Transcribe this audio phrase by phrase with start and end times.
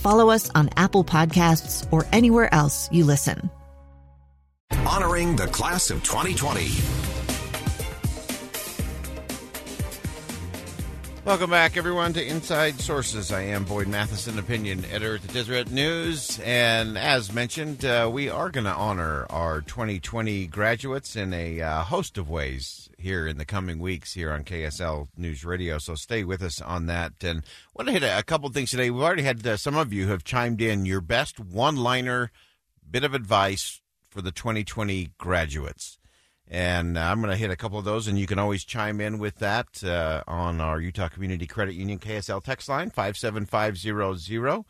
[0.00, 3.50] follow us on Apple Podcasts, or anywhere else you listen.
[4.86, 7.09] Honoring the class of 2020.
[11.30, 13.30] Welcome back, everyone, to Inside Sources.
[13.30, 16.40] I am Boyd Matheson, opinion editor at the Deseret News.
[16.40, 21.84] And as mentioned, uh, we are going to honor our 2020 graduates in a uh,
[21.84, 25.78] host of ways here in the coming weeks here on KSL News Radio.
[25.78, 27.12] So stay with us on that.
[27.22, 28.90] And I want to hit a, a couple things today.
[28.90, 32.32] We've already had uh, some of you have chimed in your best one liner
[32.90, 35.99] bit of advice for the 2020 graduates.
[36.52, 39.20] And I'm going to hit a couple of those, and you can always chime in
[39.20, 44.64] with that uh, on our Utah Community Credit Union KSL text line, 57500.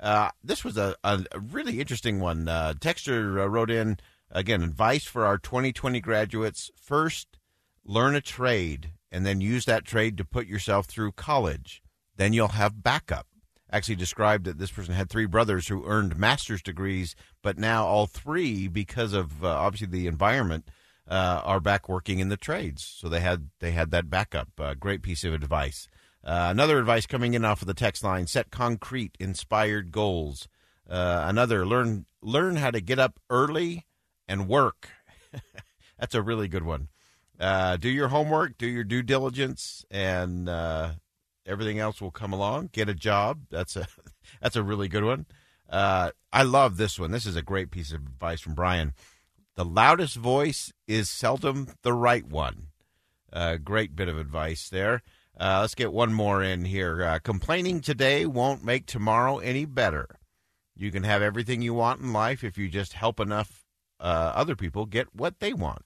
[0.00, 2.48] Uh, this was a, a, really interesting one.
[2.48, 3.98] Uh, Texter uh, wrote in,
[4.32, 6.68] again, advice for our 2020 graduates.
[6.74, 7.38] First,
[7.84, 11.80] learn a trade, and then use that trade to put yourself through college.
[12.16, 13.28] Then you'll have backup.
[13.70, 18.08] Actually, described that this person had three brothers who earned master's degrees, but now all
[18.08, 20.68] three, because of uh, obviously the environment,
[21.10, 22.84] uh, are back working in the trades.
[22.84, 24.48] So they had they had that backup.
[24.58, 25.88] Uh, great piece of advice.
[26.22, 30.48] Uh, another advice coming in off of the text line: set concrete, inspired goals.
[30.88, 33.86] Uh, another learn learn how to get up early
[34.28, 34.88] and work.
[35.98, 36.88] That's a really good one.
[37.38, 40.92] Uh, do your homework, do your due diligence, and uh,
[41.46, 42.68] everything else will come along.
[42.72, 43.40] Get a job.
[43.50, 43.88] That's a
[44.40, 45.26] that's a really good one.
[46.32, 47.10] I love this one.
[47.10, 48.92] This is a great piece of advice from Brian.
[49.56, 52.68] The loudest voice is seldom the right one.
[53.32, 55.02] Uh, great bit of advice there.
[55.38, 57.02] Uh, let's get one more in here.
[57.02, 60.06] Uh, complaining today won't make tomorrow any better.
[60.76, 63.64] You can have everything you want in life if you just help enough
[63.98, 65.84] uh, other people get what they want.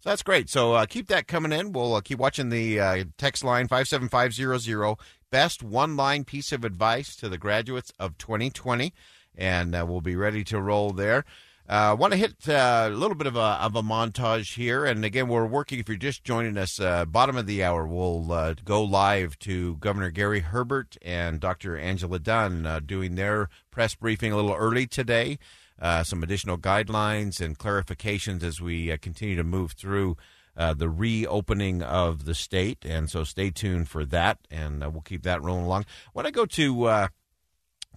[0.00, 0.48] So that's great.
[0.50, 1.72] So uh, keep that coming in.
[1.72, 4.96] We'll uh, keep watching the text line 57500.
[5.30, 8.92] Best one line piece of advice to the graduates of 2020.
[9.36, 11.24] And we'll be ready to roll there.
[11.68, 14.84] I uh, want to hit uh, a little bit of a, of a montage here.
[14.84, 18.30] And again, we're working, if you're just joining us, uh, bottom of the hour, we'll
[18.30, 21.76] uh, go live to Governor Gary Herbert and Dr.
[21.76, 25.40] Angela Dunn uh, doing their press briefing a little early today.
[25.82, 30.16] Uh, some additional guidelines and clarifications as we continue to move through
[30.76, 32.84] the reopening of the state.
[32.84, 35.84] And so stay tuned for that, and we'll keep that rolling along.
[36.12, 37.08] When I go to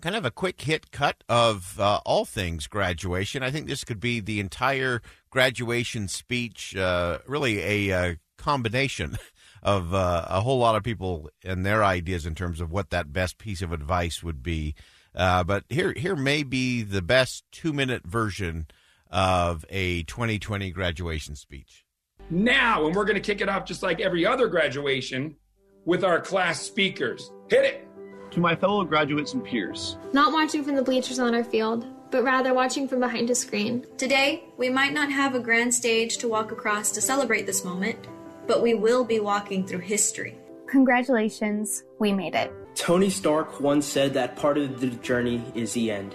[0.00, 3.42] kind of a quick hit cut of uh, all things graduation.
[3.42, 9.18] I think this could be the entire graduation speech, uh, really a, uh, combination
[9.62, 13.12] of uh, a whole lot of people and their ideas in terms of what that
[13.12, 14.74] best piece of advice would be.
[15.14, 18.66] Uh, but here, here may be the best two minute version
[19.10, 21.84] of a 2020 graduation speech.
[22.30, 25.36] Now, and we're going to kick it off just like every other graduation
[25.84, 27.32] with our class speakers.
[27.48, 27.87] Hit it.
[28.32, 32.22] To my fellow graduates and peers, not watching from the bleachers on our field, but
[32.22, 33.86] rather watching from behind a screen.
[33.96, 37.98] Today, we might not have a grand stage to walk across to celebrate this moment,
[38.46, 40.36] but we will be walking through history.
[40.66, 42.52] Congratulations, we made it.
[42.74, 46.14] Tony Stark once said that part of the journey is the end.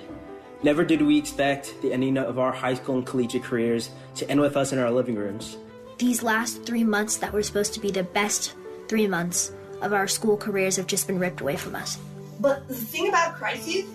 [0.61, 4.39] Never did we expect the ending of our high school and collegiate careers to end
[4.39, 5.57] with us in our living rooms.
[5.97, 8.53] These last three months that were supposed to be the best
[8.87, 9.51] three months
[9.83, 11.97] of our school careers have just been ripped away from us.
[12.39, 13.85] But the thing about crises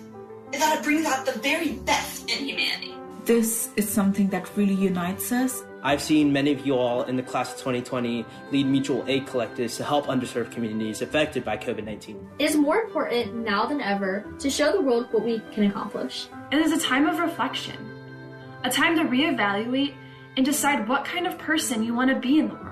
[0.51, 2.95] is that it brings out the very best in humanity.
[3.25, 5.63] This is something that really unites us.
[5.83, 9.77] I've seen many of you all in the class of 2020 lead mutual aid collectives
[9.77, 12.29] to help underserved communities affected by COVID 19.
[12.39, 16.27] It is more important now than ever to show the world what we can accomplish.
[16.51, 17.77] It is a time of reflection,
[18.63, 19.93] a time to reevaluate
[20.35, 22.68] and decide what kind of person you want to be in the world.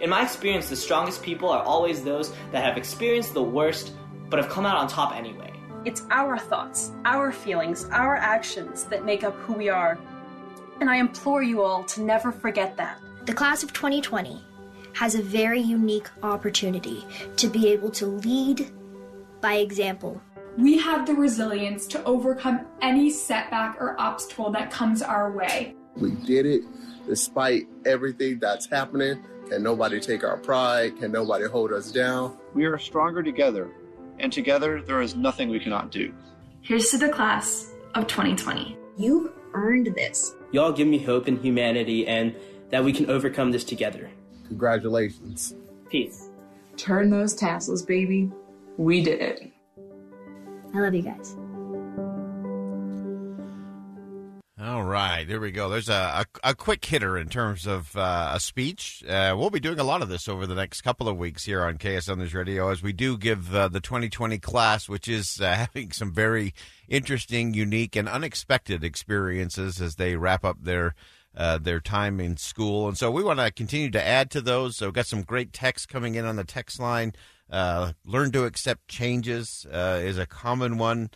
[0.00, 3.92] In my experience, the strongest people are always those that have experienced the worst
[4.30, 5.52] but have come out on top anyway.
[5.84, 9.98] It's our thoughts, our feelings, our actions that make up who we are.
[10.80, 12.98] And I implore you all to never forget that.
[13.26, 14.42] The class of 2020
[14.94, 17.04] has a very unique opportunity
[17.36, 18.70] to be able to lead
[19.42, 20.20] by example.
[20.56, 25.74] We have the resilience to overcome any setback or obstacle that comes our way.
[25.96, 26.62] We did it
[27.06, 29.22] despite everything that's happening.
[29.50, 30.96] Can nobody take our pride?
[31.00, 32.38] Can nobody hold us down?
[32.54, 33.68] We are stronger together,
[34.20, 36.14] and together there is nothing we cannot do.
[36.62, 38.78] Here's to the class of 2020.
[38.96, 40.36] You've earned this.
[40.52, 42.32] Y'all give me hope in humanity and
[42.70, 44.08] that we can overcome this together.
[44.46, 45.56] Congratulations.
[45.88, 46.30] Peace.
[46.76, 48.30] Turn those tassels, baby.
[48.76, 49.52] We did it.
[50.72, 51.36] I love you guys.
[54.62, 55.70] All right, there we go.
[55.70, 59.02] There's a, a, a quick hitter in terms of uh, a speech.
[59.08, 61.62] Uh, we'll be doing a lot of this over the next couple of weeks here
[61.64, 65.54] on KSL News Radio as we do give uh, the 2020 class, which is uh,
[65.54, 66.52] having some very
[66.88, 70.94] interesting, unique, and unexpected experiences as they wrap up their
[71.34, 72.86] uh, their time in school.
[72.86, 74.76] And so we want to continue to add to those.
[74.76, 77.14] So we've got some great text coming in on the text line.
[77.48, 81.08] Uh, learn to accept changes is a common one.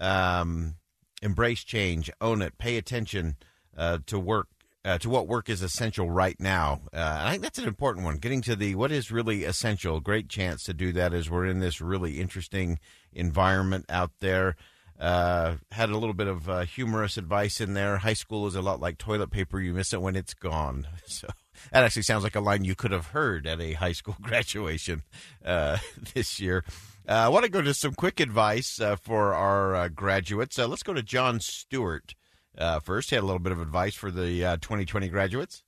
[0.00, 0.74] Um,
[1.22, 3.36] embrace change, own it, pay attention
[3.76, 4.48] uh, to work.
[4.84, 6.80] Uh, to what work is essential right now.
[6.94, 8.16] Uh, I think that's an important one.
[8.16, 10.00] Getting to the what is really essential.
[10.00, 12.78] Great chance to do that as we're in this really interesting
[13.12, 14.56] environment out there.
[14.98, 17.98] Uh, had a little bit of uh, humorous advice in there.
[17.98, 19.60] High school is a lot like toilet paper.
[19.60, 20.86] You miss it when it's gone.
[21.06, 21.28] So
[21.72, 25.02] that actually sounds like a line you could have heard at a high school graduation
[25.44, 25.78] uh,
[26.14, 26.64] this year.
[27.08, 30.58] Uh, I want to go to some quick advice uh, for our uh, graduates.
[30.58, 32.14] Uh, let's go to John Stewart
[32.58, 33.08] uh, first.
[33.08, 35.62] He had a little bit of advice for the 2020 graduates.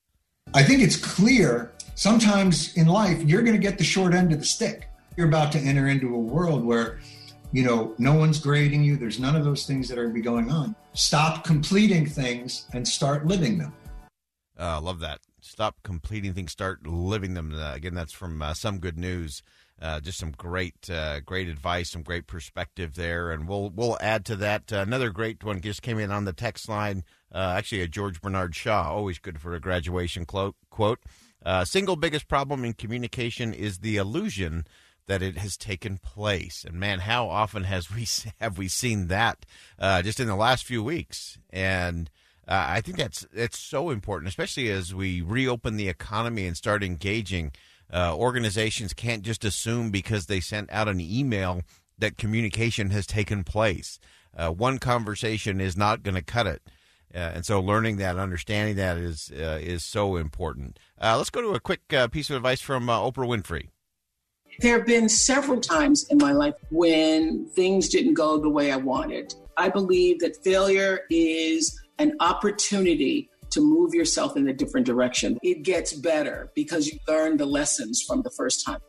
[0.53, 4.41] I think it's clear sometimes in life you're going to get the short end of
[4.41, 4.89] the stick.
[5.17, 6.99] You're about to enter into a world where,
[7.53, 8.97] you know, no one's grading you.
[8.97, 10.75] There's none of those things that are going to be going on.
[10.93, 13.73] Stop completing things and start living them.
[14.59, 15.21] I love that.
[15.51, 17.53] Stop completing things, start living them.
[17.53, 19.43] again, that's from Some Good News.
[19.83, 24.25] Uh, just some great, uh, great advice, some great perspective there, and we'll we'll add
[24.27, 24.73] to that.
[24.73, 27.03] Uh, another great one just came in on the text line.
[27.35, 30.55] Uh, actually, a George Bernard Shaw, always good for a graduation quote.
[30.71, 31.01] quote.
[31.45, 34.67] Uh, single biggest problem in communication is the illusion
[35.07, 38.07] that it has taken place, and man, how often has we
[38.41, 39.47] have we seen that
[39.81, 41.39] uh, just in the last few weeks?
[41.49, 42.09] And
[42.51, 47.53] I think that's that's so important, especially as we reopen the economy and start engaging.
[47.93, 51.63] Uh, organizations can't just assume because they sent out an email
[51.99, 53.99] that communication has taken place.
[54.37, 56.63] Uh, one conversation is not going to cut it.
[57.13, 60.79] Uh, and so learning that, understanding that is uh, is so important.
[61.01, 63.69] Uh, let's go to a quick uh, piece of advice from Oprah Winfrey.
[64.61, 68.77] There have been several times in my life when things didn't go the way I
[68.77, 69.35] wanted.
[69.57, 75.39] I believe that failure is an opportunity to move yourself in a different direction.
[75.43, 78.81] It gets better because you learn the lessons from the first time.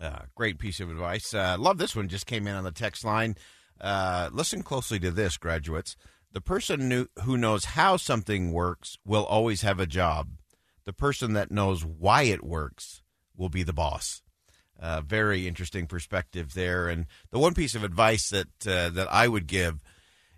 [0.00, 1.32] Uh, great piece of advice.
[1.32, 2.08] Uh, love this one.
[2.08, 3.36] Just came in on the text line.
[3.80, 5.96] Uh, listen closely to this, graduates.
[6.32, 10.30] The person who knows how something works will always have a job.
[10.84, 13.02] The person that knows why it works
[13.36, 14.22] will be the boss.
[14.80, 16.88] Uh, very interesting perspective there.
[16.88, 19.80] And the one piece of advice that uh, that I would give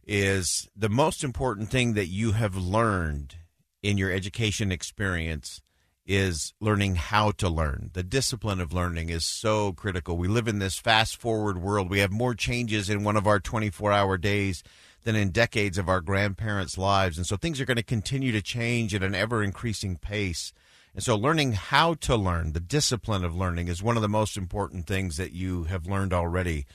[0.07, 3.37] is the most important thing that you have learned
[3.83, 5.61] in your education experience
[6.07, 7.91] is learning how to learn.
[7.95, 10.19] The discipline of learning is so critical.
[10.19, 11.89] We live in this fast forward world.
[11.89, 14.63] We have more changes in one of our 24 hour days
[15.05, 17.17] than in decades of our grandparents' lives.
[17.17, 20.53] And so things are going to continue to change at an ever increasing pace.
[20.95, 24.37] And so learning how to learn, the discipline of learning, is one of the most
[24.37, 26.67] important things that you have learned already.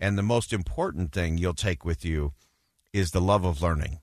[0.00, 2.32] And the most important thing you'll take with you
[2.92, 4.00] is the love of learning.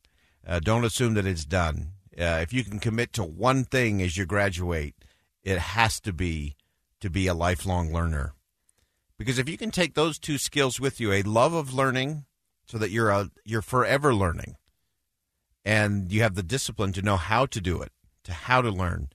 [0.48, 4.16] Uh, don't assume that it's done uh, if you can commit to one thing as
[4.16, 4.96] you graduate,
[5.44, 6.56] it has to be
[7.02, 8.34] to be a lifelong learner.
[9.18, 12.26] Because if you can take those two skills with you, a love of learning,
[12.66, 14.56] so that you're a, you're forever learning,
[15.64, 17.92] and you have the discipline to know how to do it,
[18.24, 19.10] to how to learn,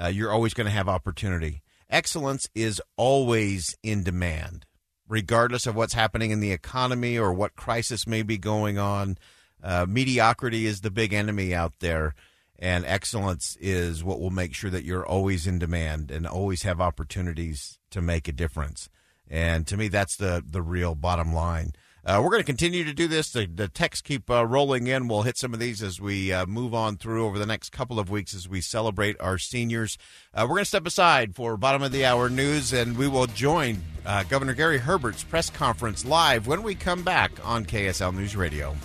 [0.00, 1.62] uh, you're always going to have opportunity.
[1.90, 4.64] Excellence is always in demand,
[5.08, 9.18] regardless of what's happening in the economy or what crisis may be going on.
[9.62, 12.14] Uh, mediocrity is the big enemy out there
[12.58, 16.80] and excellence is what will make sure that you're always in demand and always have
[16.80, 18.88] opportunities to make a difference.
[19.28, 21.72] And to me, that's the the real bottom line.
[22.06, 23.32] Uh, we're going to continue to do this.
[23.32, 25.08] The, the texts keep uh, rolling in.
[25.08, 27.98] We'll hit some of these as we uh, move on through over the next couple
[27.98, 29.96] of weeks as we celebrate our seniors.
[30.34, 33.26] Uh, we're going to step aside for bottom of the hour news, and we will
[33.26, 38.36] join uh, Governor Gary Herbert's press conference live when we come back on KSL News
[38.36, 38.76] Radio.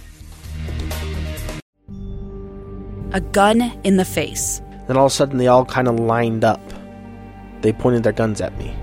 [3.11, 4.61] a gun in the face.
[4.88, 6.61] Then all of a sudden, they all kind of lined up.
[7.61, 8.75] They pointed their guns at me.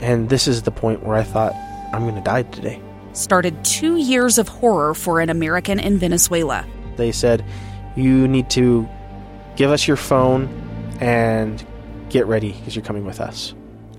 [0.00, 1.54] And this is the point where I thought,
[1.92, 2.80] I'm going to die today.
[3.12, 6.64] Started two years of horror for an American in Venezuela.
[6.96, 7.44] They said,
[7.96, 8.88] You need to
[9.56, 10.48] give us your phone
[11.00, 11.64] and
[12.08, 13.54] get ready because you're coming with us.